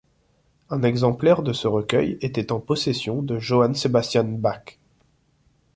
[0.71, 4.79] Un exemplaire de ce recueil était en possession de Johann Sebastian Bach.